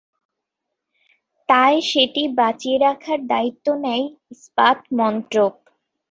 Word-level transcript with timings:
তাই 1.49 1.75
সেটি 1.89 2.23
বাঁচিয়ে 2.37 2.77
রাখার 2.79 3.19
দায়িত্ব 3.31 3.65
নেয় 3.83 4.03
ইস্পাত 4.33 4.77
মন্ত্রক। 4.97 5.53